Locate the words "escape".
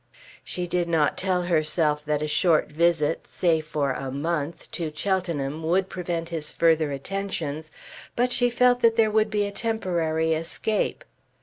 10.33-11.03